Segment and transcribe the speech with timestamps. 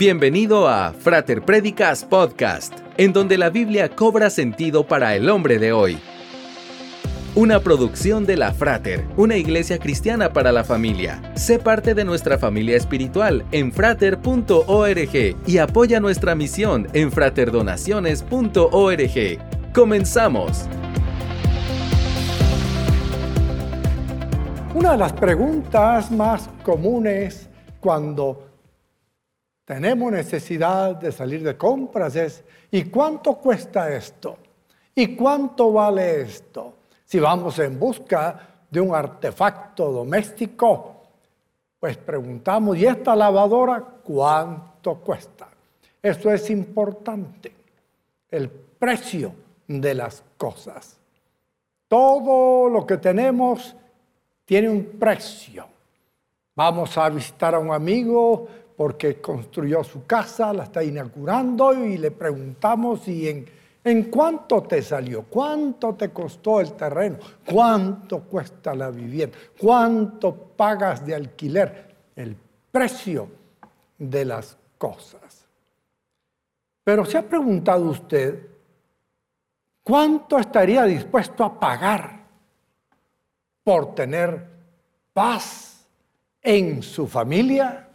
[0.00, 5.74] Bienvenido a Frater Predicas Podcast, en donde la Biblia cobra sentido para el hombre de
[5.74, 5.98] hoy.
[7.34, 11.20] Una producción de la Frater, una iglesia cristiana para la familia.
[11.34, 19.72] Sé parte de nuestra familia espiritual en frater.org y apoya nuestra misión en fraterdonaciones.org.
[19.74, 20.64] Comenzamos.
[24.74, 28.49] Una de las preguntas más comunes cuando
[29.70, 32.42] tenemos necesidad de salir de compras es,
[32.72, 34.36] ¿y cuánto cuesta esto?
[34.96, 36.74] ¿Y cuánto vale esto?
[37.04, 40.96] Si vamos en busca de un artefacto doméstico,
[41.78, 45.46] pues preguntamos, ¿y esta lavadora cuánto cuesta?
[46.02, 47.54] Esto es importante,
[48.28, 49.32] el precio
[49.68, 50.98] de las cosas.
[51.86, 53.76] Todo lo que tenemos
[54.44, 55.64] tiene un precio.
[56.56, 58.48] Vamos a visitar a un amigo
[58.80, 63.46] porque construyó su casa, la está inaugurando y le preguntamos y en,
[63.84, 71.04] en cuánto te salió, cuánto te costó el terreno, cuánto cuesta la vivienda, cuánto pagas
[71.04, 72.34] de alquiler, el
[72.72, 73.28] precio
[73.98, 75.44] de las cosas.
[76.82, 78.48] Pero se ha preguntado usted,
[79.82, 82.24] ¿cuánto estaría dispuesto a pagar
[83.62, 84.42] por tener
[85.12, 85.86] paz
[86.40, 87.88] en su familia?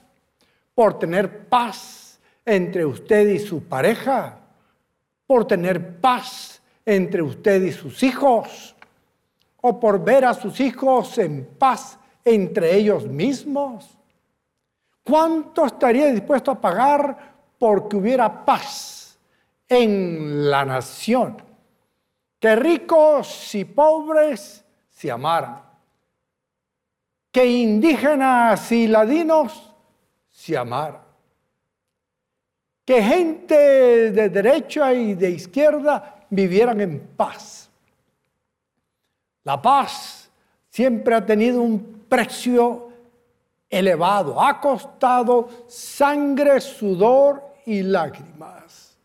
[0.76, 4.38] Por tener paz entre usted y su pareja,
[5.26, 8.76] por tener paz entre usted y sus hijos,
[9.62, 13.98] o por ver a sus hijos en paz entre ellos mismos.
[15.03, 19.18] ¿Cuánto estaría dispuesto a pagar porque hubiera paz
[19.68, 21.42] en la nación?
[22.40, 25.64] Que ricos y pobres se amaran.
[27.31, 29.75] Que indígenas y ladinos
[30.36, 31.02] se amara.
[32.83, 37.69] Que gente de derecha y de izquierda vivieran en paz.
[39.44, 40.29] La paz
[40.69, 42.90] siempre ha tenido un precio
[43.69, 48.97] elevado, ha costado sangre, sudor y lágrimas.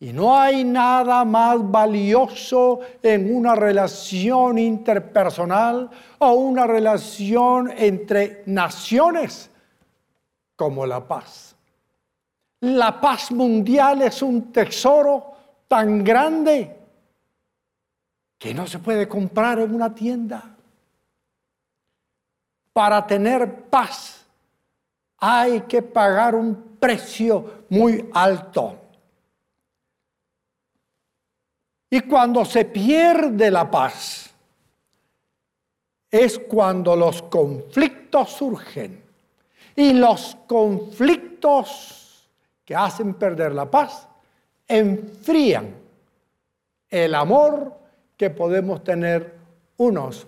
[0.00, 9.51] Y no hay nada más valioso en una relación interpersonal o una relación entre naciones
[10.62, 11.56] como la paz.
[12.60, 15.32] La paz mundial es un tesoro
[15.66, 16.78] tan grande
[18.38, 20.54] que no se puede comprar en una tienda.
[22.72, 24.24] Para tener paz
[25.18, 28.78] hay que pagar un precio muy alto.
[31.90, 34.30] Y cuando se pierde la paz,
[36.08, 39.01] es cuando los conflictos surgen
[39.76, 42.28] y los conflictos
[42.64, 44.08] que hacen perder la paz
[44.68, 45.74] enfrían
[46.88, 47.72] el amor
[48.16, 49.34] que podemos tener
[49.78, 50.26] unos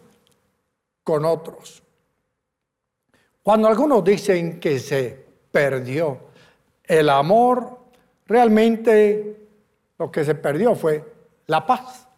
[1.03, 1.83] con otros.
[3.43, 6.19] Cuando algunos dicen que se perdió
[6.83, 7.79] el amor,
[8.27, 9.49] realmente
[9.99, 11.05] lo que se perdió fue
[11.47, 12.09] la paz,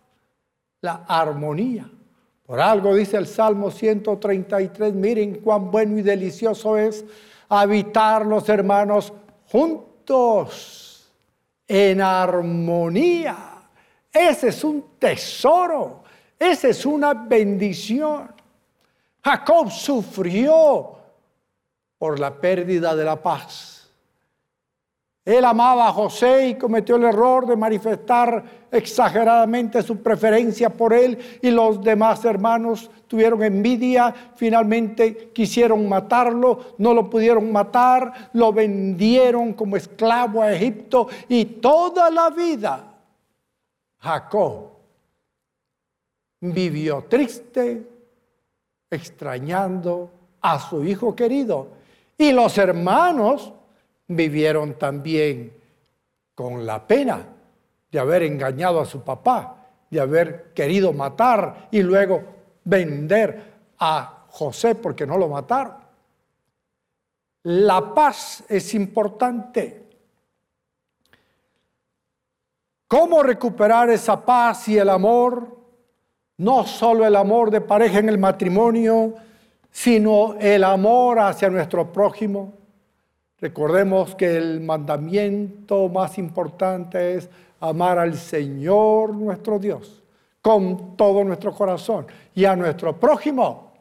[0.80, 1.90] la armonía.
[2.46, 7.04] Por algo dice el Salmo 133, miren cuán bueno y delicioso es
[7.48, 9.12] habitar los hermanos
[9.50, 11.12] juntos,
[11.66, 13.36] en armonía.
[14.12, 16.04] Ese es un tesoro,
[16.38, 18.32] esa es una bendición.
[19.24, 20.98] Jacob sufrió
[21.98, 23.75] por la pérdida de la paz.
[25.26, 31.18] Él amaba a José y cometió el error de manifestar exageradamente su preferencia por él
[31.42, 39.52] y los demás hermanos tuvieron envidia, finalmente quisieron matarlo, no lo pudieron matar, lo vendieron
[39.54, 42.84] como esclavo a Egipto y toda la vida
[43.98, 44.76] Jacob
[46.40, 47.84] vivió triste,
[48.88, 50.08] extrañando
[50.40, 51.66] a su hijo querido.
[52.16, 53.52] Y los hermanos
[54.08, 55.52] vivieron también
[56.34, 57.26] con la pena
[57.90, 62.22] de haber engañado a su papá, de haber querido matar y luego
[62.64, 65.76] vender a José porque no lo mataron.
[67.44, 69.84] La paz es importante.
[72.88, 75.56] ¿Cómo recuperar esa paz y el amor?
[76.38, 79.14] No solo el amor de pareja en el matrimonio,
[79.70, 82.52] sino el amor hacia nuestro prójimo,
[83.38, 87.28] Recordemos que el mandamiento más importante es
[87.60, 90.02] amar al Señor nuestro Dios
[90.40, 93.72] con todo nuestro corazón y a nuestro prójimo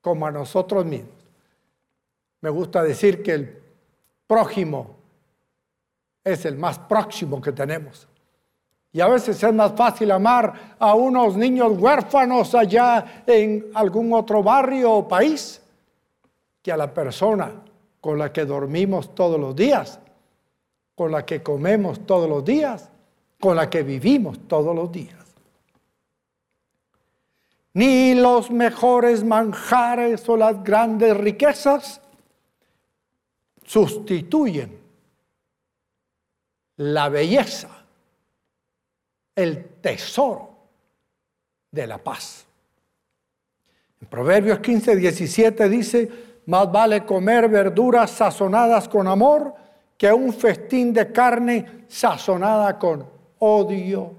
[0.00, 1.14] como a nosotros mismos.
[2.42, 3.62] Me gusta decir que el
[4.26, 4.94] prójimo
[6.22, 8.06] es el más próximo que tenemos.
[8.92, 14.42] Y a veces es más fácil amar a unos niños huérfanos allá en algún otro
[14.42, 15.60] barrio o país
[16.62, 17.52] que a la persona
[18.00, 20.00] con la que dormimos todos los días,
[20.94, 22.90] con la que comemos todos los días,
[23.40, 25.14] con la que vivimos todos los días.
[27.74, 32.00] Ni los mejores manjares o las grandes riquezas
[33.64, 34.80] sustituyen
[36.76, 37.68] la belleza,
[39.34, 40.56] el tesoro
[41.70, 42.46] de la paz.
[44.00, 46.10] En Proverbios 15, 17 dice,
[46.46, 49.54] más vale comer verduras sazonadas con amor
[49.96, 53.04] que un festín de carne sazonada con
[53.38, 54.14] odio.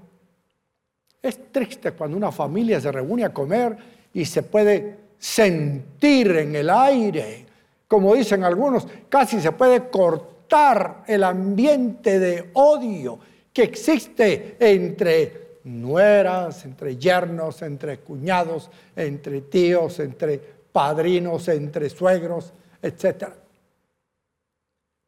[1.22, 3.76] Es triste cuando una familia se reúne a comer
[4.12, 7.46] y se puede sentir en el aire,
[7.86, 13.18] como dicen algunos, casi se puede cortar el ambiente de odio
[13.52, 23.28] que existe entre nueras, entre yernos, entre cuñados, entre tíos, entre padrinos, entre suegros, etc.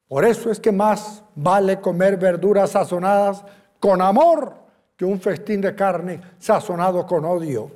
[0.09, 3.45] Por eso es que más vale comer verduras sazonadas
[3.79, 4.55] con amor
[4.97, 7.71] que un festín de carne sazonado con odio.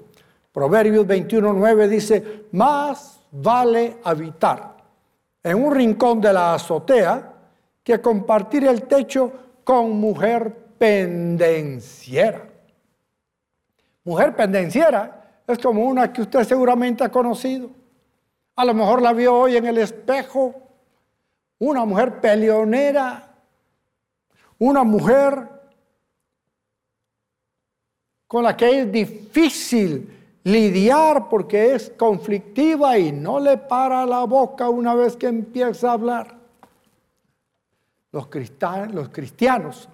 [0.52, 4.76] Proverbios 21.9 dice, más vale habitar
[5.42, 7.32] en un rincón de la azotea
[7.82, 9.32] que compartir el techo
[9.62, 12.48] con mujer pendenciera.
[14.04, 17.70] Mujer pendenciera es como una que usted seguramente ha conocido.
[18.56, 20.54] A lo mejor la vio hoy en el espejo.
[21.58, 23.34] Una mujer peleonera.
[24.58, 25.48] Una mujer
[28.26, 34.68] con la que es difícil lidiar porque es conflictiva y no le para la boca
[34.68, 36.36] una vez que empieza a hablar.
[38.12, 38.28] Los,
[38.92, 39.88] los cristianos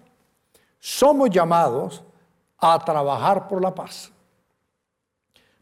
[0.78, 2.04] somos llamados
[2.58, 4.12] a trabajar por la paz.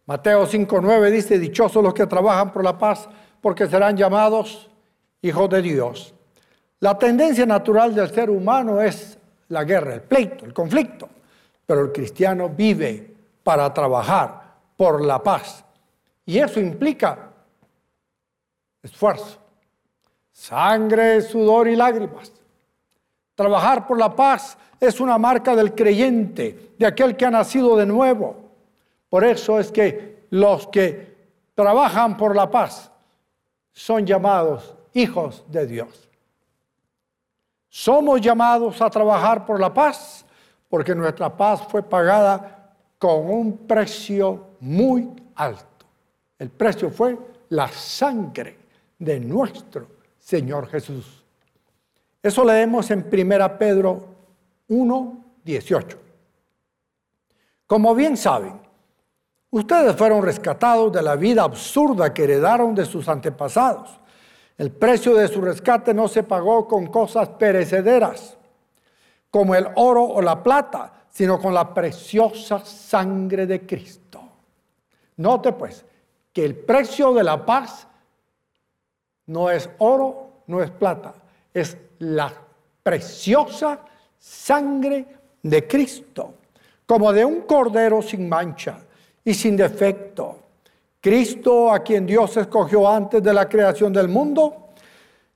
[0.08, 3.08] Mateo 5.9 dice, dichosos los que trabajan por la paz,
[3.40, 4.68] porque serán llamados
[5.22, 6.12] hijos de Dios.
[6.80, 9.16] La tendencia natural del ser humano es
[9.48, 11.08] la guerra, el pleito, el conflicto
[11.68, 13.14] pero el cristiano vive
[13.44, 15.62] para trabajar por la paz.
[16.24, 17.28] Y eso implica
[18.82, 19.38] esfuerzo,
[20.32, 22.32] sangre, sudor y lágrimas.
[23.34, 27.84] Trabajar por la paz es una marca del creyente, de aquel que ha nacido de
[27.84, 28.47] nuevo.
[29.08, 31.16] Por eso es que los que
[31.54, 32.90] trabajan por la paz
[33.72, 36.08] son llamados hijos de Dios.
[37.68, 40.24] Somos llamados a trabajar por la paz
[40.68, 45.86] porque nuestra paz fue pagada con un precio muy alto.
[46.38, 47.18] El precio fue
[47.50, 48.58] la sangre
[48.98, 49.88] de nuestro
[50.18, 51.24] Señor Jesús.
[52.22, 54.08] Eso leemos en 1 Pedro
[54.68, 55.98] 1, 18.
[57.66, 58.67] Como bien saben,
[59.50, 63.98] ustedes fueron rescatados de la vida absurda que heredaron de sus antepasados.
[64.56, 68.36] El precio de su rescate no se pagó con cosas perecederas
[69.30, 74.20] como el oro o la plata, sino con la preciosa sangre de Cristo.
[75.16, 75.84] Note pues
[76.32, 77.86] que el precio de la paz
[79.26, 81.14] no es oro, no es plata,
[81.52, 82.32] es la
[82.82, 83.80] preciosa
[84.18, 85.06] sangre
[85.42, 86.34] de Cristo,
[86.86, 88.78] como de un cordero sin mancha
[89.28, 90.38] y sin defecto.
[91.02, 94.68] Cristo, a quien Dios escogió antes de la creación del mundo,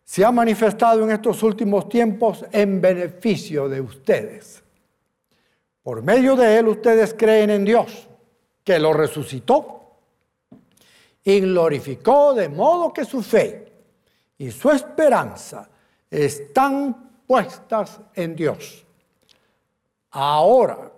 [0.02, 4.62] se ha manifestado en estos últimos tiempos en beneficio de ustedes.
[5.82, 8.08] Por medio de él ustedes creen en Dios,
[8.64, 9.98] que lo resucitó
[11.22, 13.72] y glorificó de modo que su fe
[14.38, 15.68] y su esperanza
[16.10, 18.86] están puestas en Dios.
[20.12, 20.91] Ahora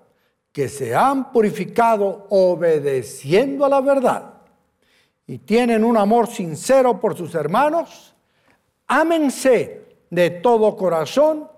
[0.55, 4.35] que se han purificado obedeciendo a la verdad
[5.27, 8.15] y tienen un amor sincero por sus hermanos,
[8.87, 11.51] ámense de todo corazón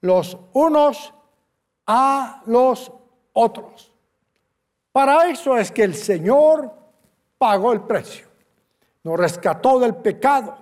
[0.00, 1.12] los unos
[1.88, 2.92] a los
[3.32, 3.92] otros.
[4.92, 6.72] Para eso es que el Señor
[7.38, 8.28] pagó el precio,
[9.02, 10.56] nos rescató del pecado,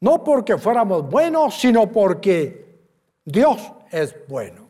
[0.00, 2.82] no porque fuéramos buenos, sino porque
[3.24, 4.67] Dios es bueno.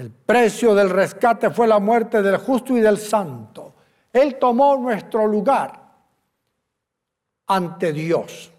[0.00, 3.74] El precio del rescate fue la muerte del justo y del santo.
[4.10, 5.78] Él tomó nuestro lugar
[7.46, 8.50] ante Dios.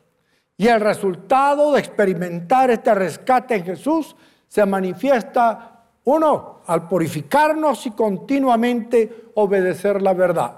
[0.56, 4.16] Y el resultado de experimentar este rescate en Jesús
[4.48, 10.56] se manifiesta, uno, al purificarnos y continuamente obedecer la verdad.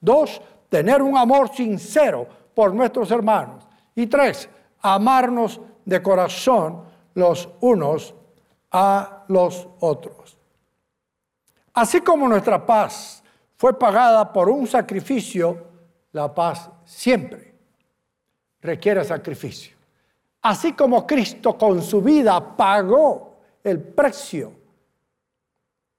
[0.00, 3.66] Dos, tener un amor sincero por nuestros hermanos.
[3.96, 4.48] Y tres,
[4.80, 8.14] amarnos de corazón los unos
[8.76, 10.36] a los otros.
[11.72, 13.22] Así como nuestra paz
[13.56, 15.64] fue pagada por un sacrificio,
[16.10, 17.54] la paz siempre
[18.60, 19.76] requiere sacrificio.
[20.42, 24.52] Así como Cristo con su vida pagó el precio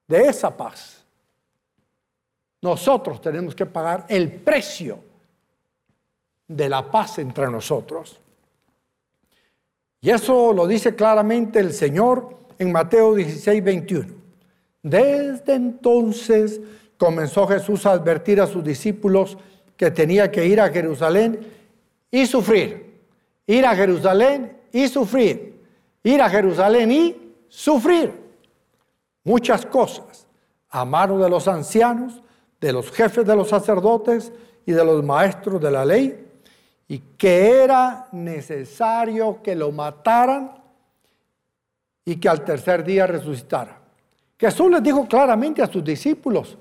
[0.06, 1.06] de esa paz,
[2.62, 5.00] nosotros tenemos que pagar el precio
[6.46, 8.20] de la paz entre nosotros.
[10.02, 14.14] Y eso lo dice claramente el Señor en Mateo 16, 21.
[14.82, 16.62] Desde entonces
[16.98, 19.38] comenzó Jesús a advertir a sus discípulos
[19.78, 21.40] que tenía que ir a Jerusalén
[22.12, 23.00] y sufrir.
[23.48, 25.62] Ir a Jerusalén y sufrir.
[26.04, 27.16] Ir a Jerusalén y
[27.48, 28.14] sufrir.
[29.24, 30.28] Muchas cosas
[30.70, 32.22] a mano de los ancianos,
[32.60, 34.32] de los jefes de los sacerdotes
[34.66, 36.26] y de los maestros de la ley
[36.88, 40.52] y que era necesario que lo mataran
[42.06, 43.82] y que al tercer día resucitara.
[44.38, 46.58] Jesús les dijo claramente a sus discípulos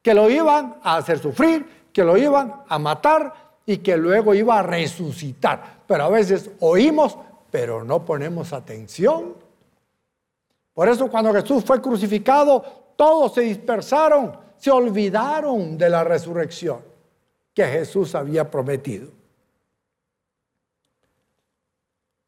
[0.00, 3.32] que lo iban a hacer sufrir, que lo iban a matar
[3.66, 5.82] y que luego iba a resucitar.
[5.86, 7.16] Pero a veces oímos,
[7.50, 9.34] pero no ponemos atención.
[10.74, 12.62] Por eso cuando Jesús fue crucificado,
[12.96, 16.80] todos se dispersaron, se olvidaron de la resurrección
[17.54, 19.08] que Jesús había prometido.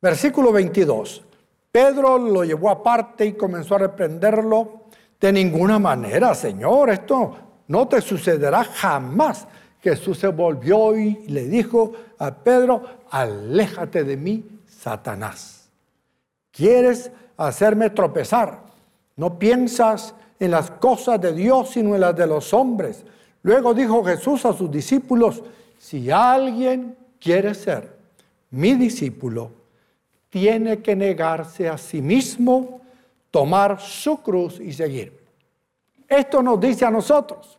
[0.00, 1.24] Versículo 22.
[1.76, 4.84] Pedro lo llevó aparte y comenzó a reprenderlo.
[5.20, 7.36] De ninguna manera, Señor, esto
[7.68, 9.46] no te sucederá jamás.
[9.82, 15.68] Jesús se volvió y le dijo a Pedro, aléjate de mí, Satanás.
[16.50, 18.58] ¿Quieres hacerme tropezar?
[19.14, 23.04] No piensas en las cosas de Dios, sino en las de los hombres.
[23.42, 25.42] Luego dijo Jesús a sus discípulos,
[25.78, 27.98] si alguien quiere ser
[28.50, 29.65] mi discípulo,
[30.36, 32.82] tiene que negarse a sí mismo,
[33.30, 35.18] tomar su cruz y seguir.
[36.06, 37.58] Esto nos dice a nosotros,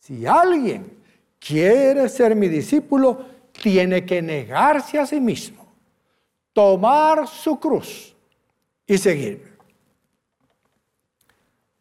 [0.00, 0.98] si alguien
[1.38, 5.64] quiere ser mi discípulo, tiene que negarse a sí mismo,
[6.52, 8.12] tomar su cruz
[8.84, 9.56] y seguir.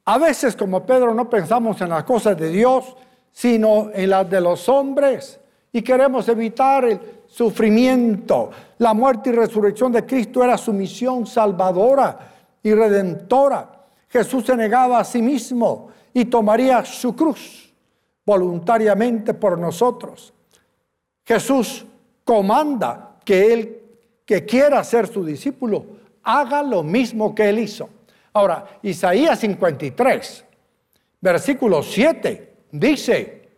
[0.05, 2.95] A veces como Pedro no pensamos en las cosas de Dios,
[3.31, 5.39] sino en las de los hombres
[5.71, 6.99] y queremos evitar el
[7.33, 8.51] sufrimiento.
[8.77, 13.87] La muerte y resurrección de Cristo era su misión salvadora y redentora.
[14.07, 17.73] Jesús se negaba a sí mismo y tomaría su cruz
[18.23, 20.31] voluntariamente por nosotros.
[21.25, 21.85] Jesús
[22.23, 23.79] comanda que él
[24.25, 25.85] que quiera ser su discípulo
[26.21, 27.89] haga lo mismo que él hizo.
[28.31, 30.45] Ahora, Isaías 53,
[31.19, 33.49] versículo 7, dice,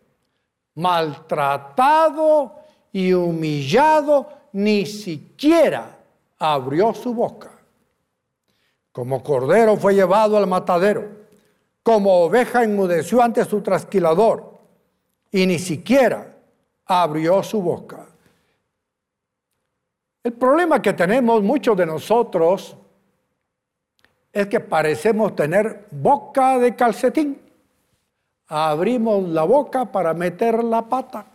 [0.75, 2.64] maltratado
[2.95, 5.97] y humillado, ni siquiera
[6.39, 7.51] abrió su boca.
[8.93, 11.05] Como cordero fue llevado al matadero,
[11.83, 14.59] como oveja enmudeció ante su trasquilador,
[15.29, 16.37] y ni siquiera
[16.85, 18.05] abrió su boca.
[20.23, 22.77] El problema que tenemos muchos de nosotros
[24.31, 27.41] es que parecemos tener boca de calcetín.
[28.47, 31.34] Abrimos la boca para meter la pata.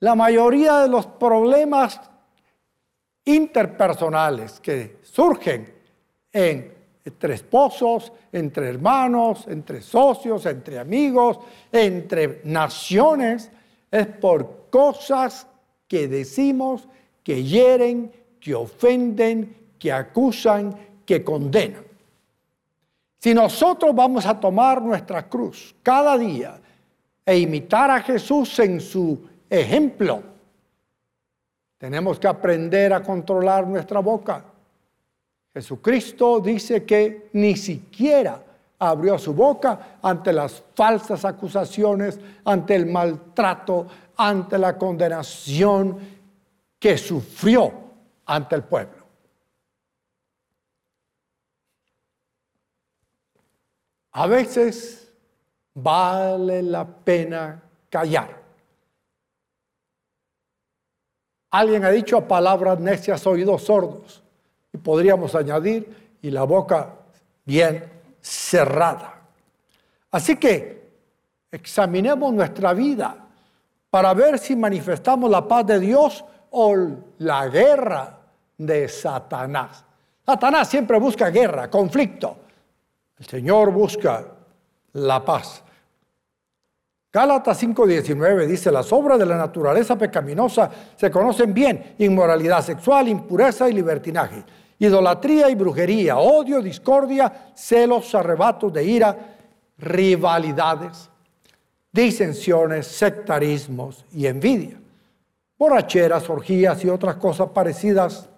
[0.00, 2.00] La mayoría de los problemas
[3.24, 5.74] interpersonales que surgen
[6.32, 11.40] entre esposos, entre hermanos, entre socios, entre amigos,
[11.72, 13.50] entre naciones,
[13.90, 15.46] es por cosas
[15.88, 16.88] que decimos,
[17.24, 21.84] que hieren, que ofenden, que acusan, que condenan.
[23.18, 26.60] Si nosotros vamos a tomar nuestra cruz cada día
[27.26, 30.22] e imitar a Jesús en su ejemplo.
[31.78, 34.44] Tenemos que aprender a controlar nuestra boca.
[35.52, 38.42] Jesucristo dice que ni siquiera
[38.78, 43.86] abrió su boca ante las falsas acusaciones, ante el maltrato,
[44.16, 45.98] ante la condenación
[46.78, 47.72] que sufrió
[48.26, 48.98] ante el pueblo.
[54.12, 55.12] A veces
[55.74, 58.37] vale la pena callar.
[61.50, 64.22] Alguien ha dicho palabras necias, oídos sordos.
[64.72, 66.94] Y podríamos añadir, y la boca
[67.44, 67.84] bien
[68.20, 69.14] cerrada.
[70.10, 70.88] Así que
[71.50, 73.16] examinemos nuestra vida
[73.90, 76.74] para ver si manifestamos la paz de Dios o
[77.18, 78.18] la guerra
[78.56, 79.84] de Satanás.
[80.24, 82.36] Satanás siempre busca guerra, conflicto.
[83.18, 84.26] El Señor busca
[84.92, 85.62] la paz.
[87.18, 93.68] Gálatas 5:19 dice, las obras de la naturaleza pecaminosa se conocen bien, inmoralidad sexual, impureza
[93.68, 94.44] y libertinaje.
[94.78, 99.16] idolatría y brujería, odio, discordia, celos, arrebatos de ira,
[99.78, 101.10] rivalidades,
[101.90, 104.80] disensiones, sectarismos y envidia,
[105.58, 108.28] borracheras, orgías y otras cosas parecidas.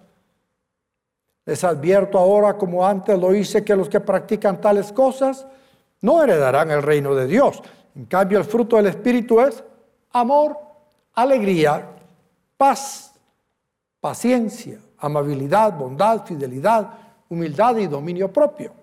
[1.45, 5.45] Les advierto ahora, como antes lo hice, que los que practican tales cosas
[6.01, 7.61] no heredarán el reino de Dios.
[7.95, 9.63] En cambio, el fruto del Espíritu es
[10.11, 10.57] amor,
[11.13, 11.89] alegría,
[12.57, 13.13] paz,
[13.99, 16.89] paciencia, amabilidad, bondad, fidelidad,
[17.29, 18.73] humildad y dominio propio.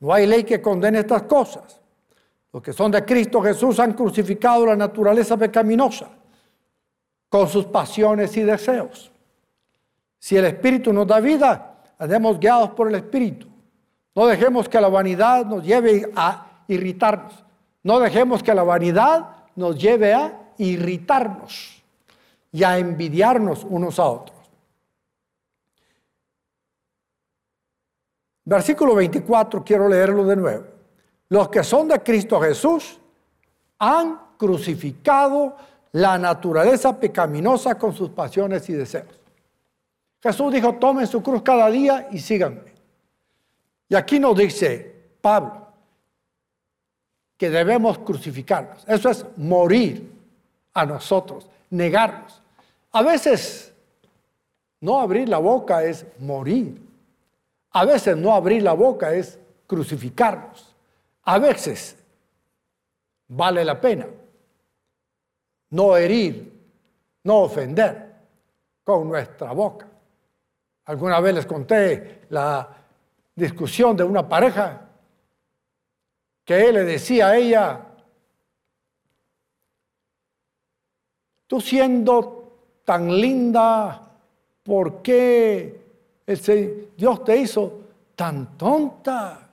[0.00, 1.80] No hay ley que condene estas cosas.
[2.52, 6.08] Los que son de Cristo Jesús han crucificado la naturaleza pecaminosa
[7.28, 9.10] con sus pasiones y deseos.
[10.18, 13.46] Si el Espíritu nos da vida, andemos guiados por el Espíritu.
[14.14, 17.44] No dejemos que la vanidad nos lleve a irritarnos.
[17.82, 21.82] No dejemos que la vanidad nos lleve a irritarnos
[22.52, 24.36] y a envidiarnos unos a otros.
[28.44, 30.64] Versículo 24, quiero leerlo de nuevo.
[31.28, 32.98] Los que son de Cristo Jesús
[33.78, 35.56] han crucificado
[35.92, 39.20] la naturaleza pecaminosa con sus pasiones y deseos.
[40.22, 42.74] Jesús dijo, tomen su cruz cada día y síganme.
[43.88, 45.67] Y aquí nos dice Pablo
[47.38, 48.84] que debemos crucificarnos.
[48.86, 50.12] Eso es morir
[50.74, 52.42] a nosotros, negarnos.
[52.92, 53.72] A veces
[54.80, 56.78] no abrir la boca es morir.
[57.70, 60.74] A veces no abrir la boca es crucificarnos.
[61.22, 61.96] A veces
[63.28, 64.06] vale la pena
[65.70, 66.52] no herir,
[67.24, 68.14] no ofender
[68.84, 69.86] con nuestra boca.
[70.86, 72.68] Alguna vez les conté la
[73.34, 74.87] discusión de una pareja
[76.48, 77.84] que él le decía a ella,
[81.46, 84.00] tú siendo tan linda,
[84.62, 85.78] ¿por qué
[86.96, 87.80] Dios te hizo
[88.16, 89.46] tan tonta.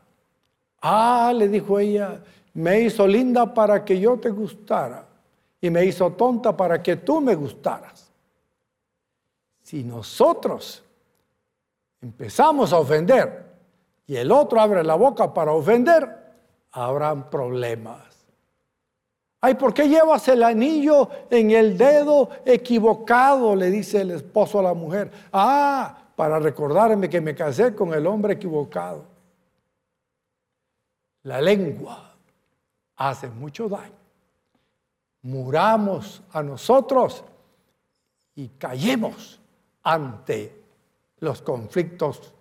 [0.84, 5.06] Ah, le dijo ella, me hizo linda para que yo te gustara
[5.60, 8.10] y me hizo tonta para que tú me gustaras.
[9.64, 10.82] Si nosotros
[12.02, 13.52] empezamos a ofender
[14.08, 16.24] y el otro abre la boca para ofender,
[16.76, 18.04] habrán problemas.
[19.40, 23.56] Ay, ¿por qué llevas el anillo en el dedo equivocado?
[23.56, 25.12] Le dice el esposo a la mujer.
[25.32, 29.06] Ah, para recordarme que me casé con el hombre equivocado.
[31.24, 32.14] La lengua
[32.98, 33.94] hace mucho daño.
[35.22, 37.24] Muramos a nosotros
[38.36, 39.40] y callemos
[39.84, 40.62] ante
[41.20, 42.34] los conflictos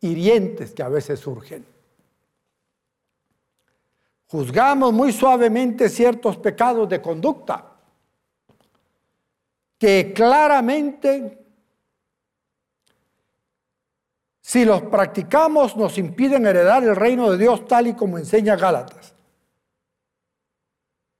[0.00, 1.77] hirientes que a veces surgen.
[4.30, 7.72] Juzgamos muy suavemente ciertos pecados de conducta
[9.78, 11.46] que claramente
[14.40, 19.14] si los practicamos nos impiden heredar el reino de Dios tal y como enseña Gálatas.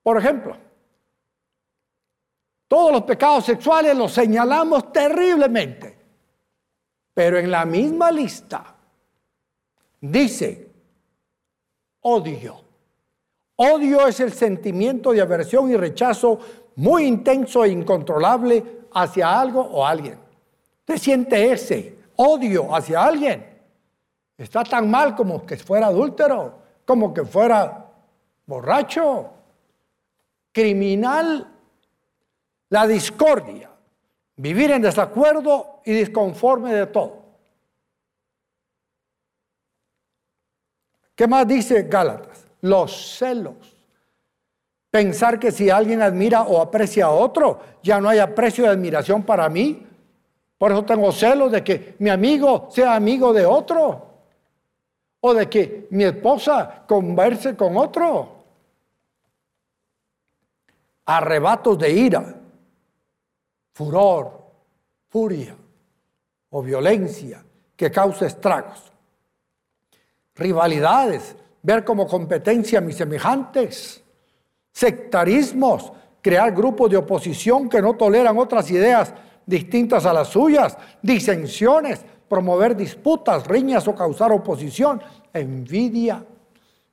[0.03, 0.57] Por ejemplo,
[2.67, 5.99] todos los pecados sexuales los señalamos terriblemente,
[7.15, 8.75] pero en la misma lista
[10.01, 10.71] dice
[12.01, 12.68] odio.
[13.61, 16.39] Odio es el sentimiento de aversión y rechazo
[16.77, 20.17] muy intenso e incontrolable hacia algo o alguien.
[20.85, 23.45] Te siente ese odio hacia alguien,
[24.37, 27.85] está tan mal como que fuera adúltero, como que fuera
[28.47, 29.31] borracho,
[30.53, 31.53] criminal,
[32.69, 33.71] la discordia,
[34.37, 37.25] vivir en desacuerdo y disconforme de todo.
[41.17, 42.48] ¿Qué más dice Gálatas?
[42.61, 43.77] Los celos.
[44.91, 49.23] Pensar que si alguien admira o aprecia a otro, ya no hay aprecio y admiración
[49.23, 49.87] para mí,
[50.59, 54.07] por eso tengo celos de que mi amigo sea amigo de otro.
[55.21, 58.37] O de que mi esposa converse con otro.
[61.07, 62.35] Arrebatos de ira,
[63.73, 64.39] furor,
[65.09, 65.57] furia
[66.51, 67.43] o violencia
[67.77, 68.93] que causa estragos.
[70.35, 74.03] Rivalidades, ver como competencia a mis semejantes.
[74.73, 79.13] Sectarismos, crear grupos de oposición que no toleran otras ideas
[79.47, 85.01] distintas a las suyas, disensiones, promover disputas, riñas o causar oposición,
[85.33, 86.25] envidia,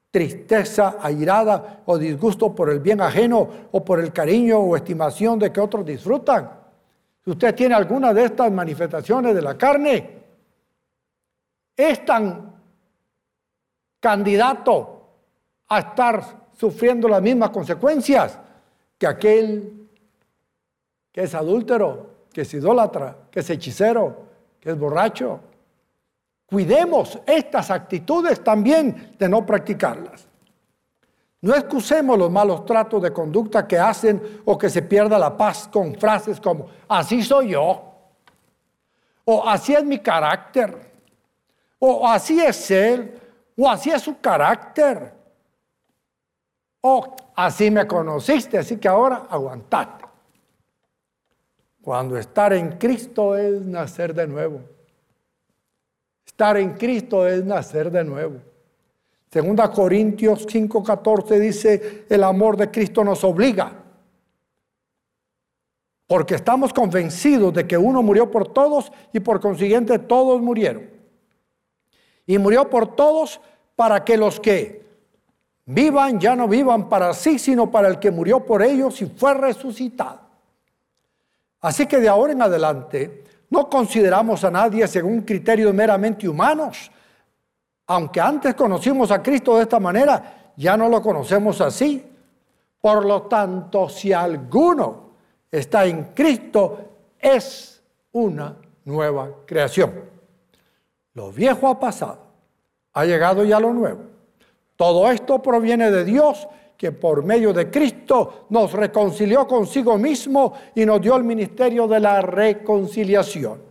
[0.09, 5.51] tristeza, airada o disgusto por el bien ajeno o por el cariño o estimación de
[5.51, 6.49] que otros disfrutan.
[7.21, 10.19] Si usted tiene alguna de estas manifestaciones de la carne,
[11.75, 12.54] es tan
[14.05, 15.01] candidato
[15.67, 16.23] a estar
[16.55, 18.37] sufriendo las mismas consecuencias
[18.99, 19.89] que aquel
[21.11, 24.27] que es adúltero, que es idólatra, que es hechicero,
[24.59, 25.39] que es borracho.
[26.45, 30.27] Cuidemos estas actitudes también de no practicarlas.
[31.41, 35.67] No excusemos los malos tratos de conducta que hacen o que se pierda la paz
[35.67, 37.91] con frases como, así soy yo,
[39.23, 40.91] o así es mi carácter,
[41.79, 43.24] o así es él,
[43.57, 45.13] o así es su carácter,
[46.81, 50.05] o así me conociste, así que ahora aguantate.
[51.81, 54.61] Cuando estar en Cristo es nacer de nuevo.
[56.25, 58.39] Estar en Cristo es nacer de nuevo.
[59.29, 63.83] Segunda Corintios 5:14 dice, el amor de Cristo nos obliga.
[66.07, 70.94] Porque estamos convencidos de que uno murió por todos y por consiguiente todos murieron.
[72.25, 73.39] Y murió por todos
[73.75, 74.85] para que los que
[75.65, 79.33] vivan ya no vivan para sí, sino para el que murió por ellos y fue
[79.33, 80.21] resucitado.
[81.61, 86.91] Así que de ahora en adelante no consideramos a nadie según criterios meramente humanos,
[87.87, 92.03] aunque antes conocimos a Cristo de esta manera, ya no lo conocemos así.
[92.81, 95.09] Por lo tanto, si alguno
[95.51, 96.77] está en Cristo,
[97.19, 100.14] es una nueva creación.
[101.15, 102.19] Lo viejo ha pasado,
[102.93, 104.03] ha llegado ya lo nuevo.
[104.75, 106.47] Todo esto proviene de Dios
[106.77, 112.01] que por medio de Cristo nos reconcilió consigo mismo y nos dio el ministerio de
[112.01, 113.61] la reconciliación.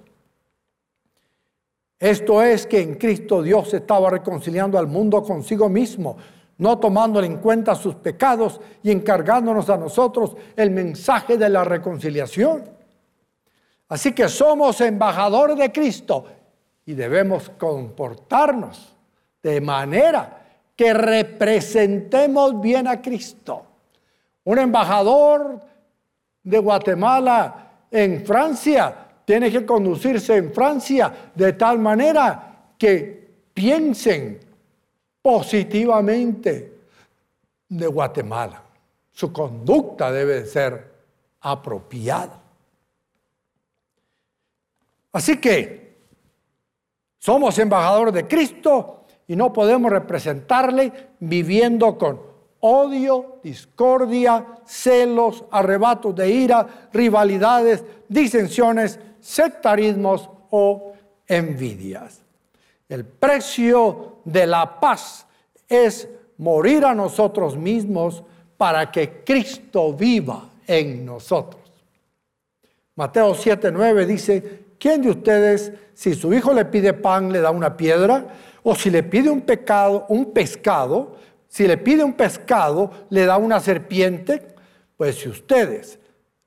[1.99, 6.17] Esto es que en Cristo Dios estaba reconciliando al mundo consigo mismo,
[6.57, 12.65] no tomándole en cuenta sus pecados y encargándonos a nosotros el mensaje de la reconciliación.
[13.89, 16.25] Así que somos embajadores de Cristo
[16.87, 18.95] y debemos comportarnos
[19.43, 20.43] de manera
[20.77, 23.65] que representemos bien a Cristo.
[24.45, 25.61] Un embajador
[26.43, 34.41] de Guatemala en Francia tiene que conducirse en Francia de tal manera que piensen
[35.23, 36.79] positivamente
[37.69, 38.63] de Guatemala.
[39.11, 40.93] Su conducta debe ser
[41.41, 42.41] apropiada.
[45.13, 45.84] Así que
[47.25, 52.21] somos embajadores de Cristo y no podemos representarle viviendo con
[52.61, 60.93] odio, discordia, celos, arrebatos de ira, rivalidades, disensiones, sectarismos o
[61.27, 62.21] envidias.
[62.91, 65.27] El precio de la paz
[65.67, 66.07] es
[66.37, 68.23] morir a nosotros mismos
[68.59, 71.63] para que Cristo viva en nosotros.
[72.97, 77.77] Mateo 7:9 dice, ¿quién de ustedes si su hijo le pide pan le da una
[77.77, 78.27] piedra
[78.63, 81.17] o si le pide un pecado, un pescado,
[81.49, 84.55] si le pide un pescado le da una serpiente?
[84.97, 85.99] Pues si ustedes,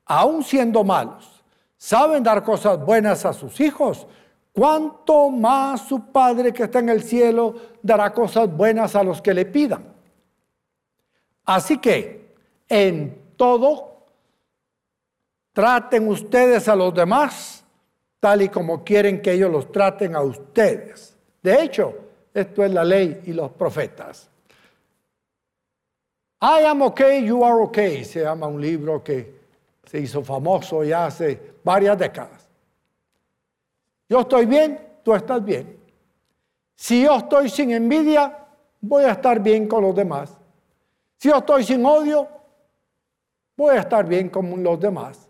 [0.05, 1.43] aun siendo malos,
[1.77, 4.07] saben dar cosas buenas a sus hijos,
[4.53, 9.33] ¿cuánto más su Padre que está en el cielo dará cosas buenas a los que
[9.33, 9.93] le pidan?
[11.45, 12.35] Así que
[12.67, 14.05] en todo
[15.53, 17.56] traten ustedes a los demás
[18.19, 21.15] tal y como quieren que ellos los traten a ustedes.
[21.41, 21.95] De hecho,
[22.33, 24.29] esto es la ley y los profetas.
[26.41, 29.37] I am okay, you are okay, se llama un libro que
[29.85, 32.47] se hizo famoso ya hace varias décadas.
[34.09, 35.79] Yo estoy bien, tú estás bien.
[36.75, 38.45] Si yo estoy sin envidia,
[38.81, 40.37] voy a estar bien con los demás.
[41.17, 42.27] Si yo estoy sin odio,
[43.55, 45.26] voy a estar bien con los demás.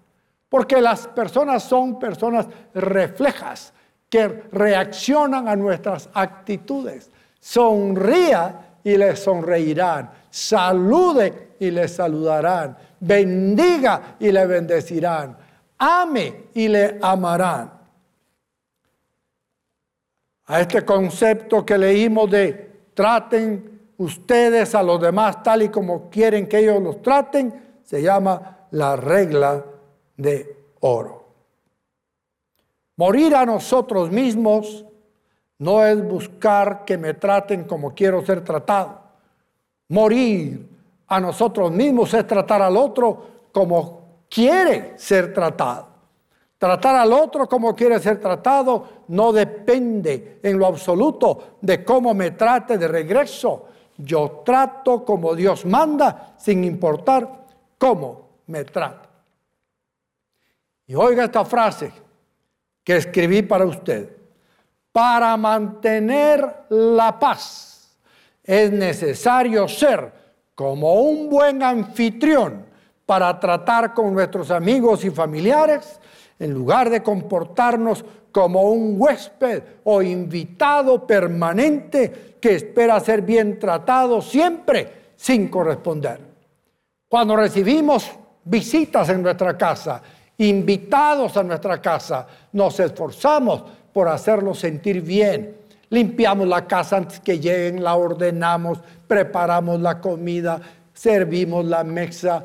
[0.58, 3.72] Porque las personas son personas reflejas
[4.10, 7.12] que reaccionan a nuestras actitudes.
[7.40, 10.10] Sonría y les sonreirán.
[10.32, 15.38] Salude y les saludarán bendiga y le bendecirán,
[15.78, 17.72] ame y le amarán.
[20.48, 26.48] A este concepto que leímos de traten ustedes a los demás tal y como quieren
[26.48, 29.64] que ellos los traten, se llama la regla
[30.18, 31.24] de oro.
[32.98, 34.84] Morir a nosotros mismos
[35.60, 39.02] no es buscar que me traten como quiero ser tratado.
[39.90, 40.68] Morir
[41.08, 45.88] a nosotros mismos es tratar al otro como quiere ser tratado.
[46.58, 52.32] Tratar al otro como quiere ser tratado no depende en lo absoluto de cómo me
[52.32, 53.68] trate de regreso.
[53.98, 57.46] Yo trato como Dios manda sin importar
[57.78, 59.07] cómo me trata.
[60.88, 61.92] Y oiga esta frase
[62.84, 64.10] que escribí para usted.
[64.94, 67.98] Para mantener la paz
[68.44, 70.12] es necesario ser
[70.56, 72.66] como un buen anfitrión
[73.06, 76.00] para tratar con nuestros amigos y familiares,
[76.40, 84.22] en lugar de comportarnos como un huésped o invitado permanente que espera ser bien tratado
[84.22, 86.20] siempre sin corresponder.
[87.08, 88.12] Cuando recibimos
[88.44, 90.02] visitas en nuestra casa,
[90.38, 95.58] invitados a nuestra casa, nos esforzamos por hacerlos sentir bien.
[95.90, 100.62] Limpiamos la casa antes que lleguen, la ordenamos, preparamos la comida,
[100.94, 102.44] servimos la mesa,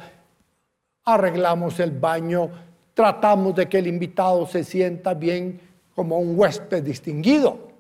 [1.05, 2.48] arreglamos el baño,
[2.94, 5.61] tratamos de que el invitado se sienta bien
[5.94, 7.72] como un huésped distinguido.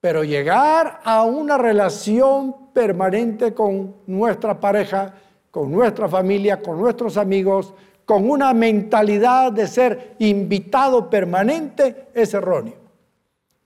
[0.00, 5.14] Pero llegar a una relación permanente con nuestra pareja,
[5.50, 7.72] con nuestra familia, con nuestros amigos,
[8.06, 12.76] con una mentalidad de ser invitado permanente es erróneo.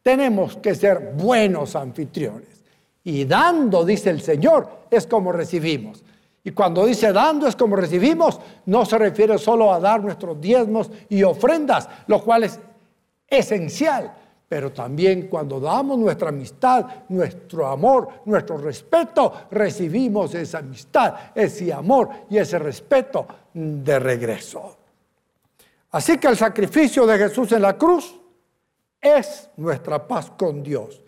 [0.02, 2.64] Tenemos que ser buenos anfitriones.
[3.04, 6.02] Y dando, dice el Señor, es como recibimos.
[6.42, 10.90] Y cuando dice dando es como recibimos, no se refiere solo a dar nuestros diezmos
[11.10, 12.58] y ofrendas, lo cual es
[13.28, 14.10] esencial,
[14.48, 22.08] pero también cuando damos nuestra amistad, nuestro amor, nuestro respeto, recibimos esa amistad, ese amor
[22.30, 24.76] y ese respeto de regreso.
[25.90, 28.18] Así que el sacrificio de Jesús en la cruz
[29.00, 31.02] es nuestra paz con Dios.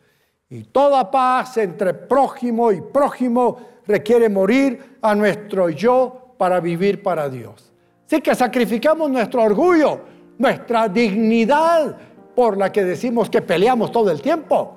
[0.48, 7.28] Y toda paz entre prójimo y prójimo requiere morir a nuestro yo para vivir para
[7.28, 7.72] Dios.
[8.06, 10.00] Así que sacrificamos nuestro orgullo,
[10.38, 11.96] nuestra dignidad
[12.34, 14.76] por la que decimos que peleamos todo el tiempo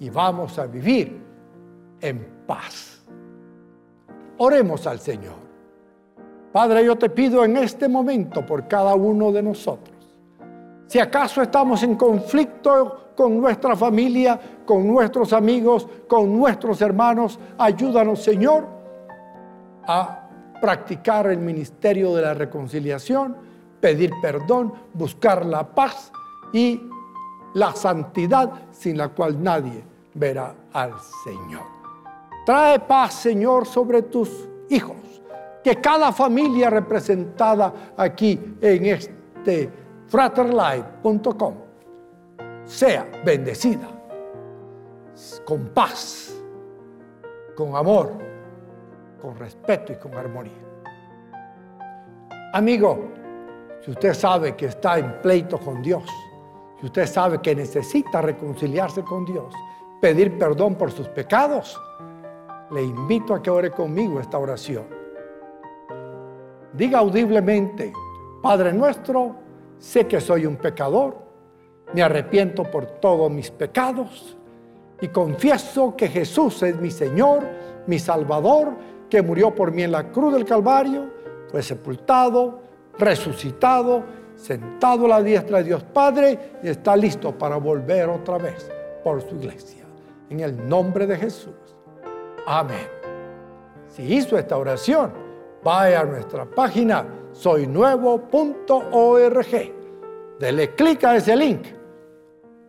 [0.00, 1.20] y vamos a vivir
[2.00, 3.02] en paz.
[4.38, 5.47] Oremos al Señor.
[6.58, 9.96] Padre, yo te pido en este momento por cada uno de nosotros.
[10.88, 18.24] Si acaso estamos en conflicto con nuestra familia, con nuestros amigos, con nuestros hermanos, ayúdanos,
[18.24, 18.66] Señor,
[19.86, 20.28] a
[20.60, 23.36] practicar el ministerio de la reconciliación,
[23.80, 26.10] pedir perdón, buscar la paz
[26.52, 26.82] y
[27.54, 31.66] la santidad sin la cual nadie verá al Señor.
[32.44, 35.17] Trae paz, Señor, sobre tus hijos
[35.62, 39.70] que cada familia representada aquí en este
[40.06, 41.54] fraterlife.com
[42.64, 43.88] sea bendecida
[45.44, 46.34] con paz,
[47.56, 48.12] con amor,
[49.20, 50.52] con respeto y con armonía.
[52.52, 52.98] Amigo,
[53.84, 56.04] si usted sabe que está en pleito con Dios,
[56.80, 59.52] si usted sabe que necesita reconciliarse con Dios,
[60.00, 61.80] pedir perdón por sus pecados,
[62.70, 64.97] le invito a que ore conmigo esta oración.
[66.72, 67.92] Diga audiblemente,
[68.42, 69.36] Padre nuestro,
[69.78, 71.16] sé que soy un pecador,
[71.94, 74.36] me arrepiento por todos mis pecados
[75.00, 77.44] y confieso que Jesús es mi Señor,
[77.86, 78.74] mi Salvador,
[79.08, 81.06] que murió por mí en la cruz del Calvario,
[81.50, 82.60] fue sepultado,
[82.98, 84.04] resucitado,
[84.36, 88.70] sentado a la diestra de Dios Padre y está listo para volver otra vez
[89.02, 89.84] por su iglesia.
[90.28, 91.54] En el nombre de Jesús.
[92.46, 92.86] Amén.
[93.88, 95.27] Si hizo esta oración,
[95.62, 98.28] vaya a nuestra página soynuevo.org.
[100.38, 101.66] Dele clic a ese link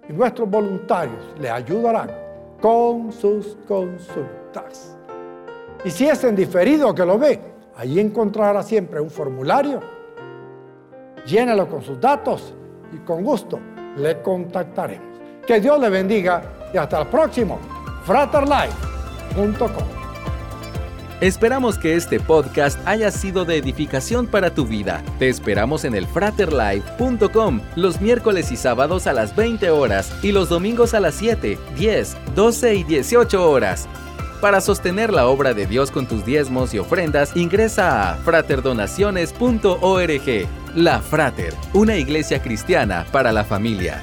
[0.08, 2.10] y nuestros voluntarios le ayudarán
[2.60, 4.98] con sus consultas.
[5.84, 7.40] Y si es en diferido que lo ve,
[7.76, 9.80] allí encontrará siempre un formulario.
[11.26, 12.54] Llénalo con sus datos
[12.94, 13.60] y con gusto
[13.98, 15.20] le contactaremos.
[15.46, 16.42] Que Dios le bendiga
[16.74, 17.60] y hasta el próximo
[18.04, 19.99] fraterlife.com.
[21.22, 25.04] Esperamos que este podcast haya sido de edificación para tu vida.
[25.20, 30.48] Te esperamos en el fraterlife.com los miércoles y sábados a las 20 horas y los
[30.48, 33.90] domingos a las 7, 10, 12 y 18 horas.
[34.40, 40.48] Para sostener la obra de Dios con tus diezmos y ofrendas, ingresa a fraterdonaciones.org.
[40.76, 44.00] La Frater, una iglesia cristiana para la familia.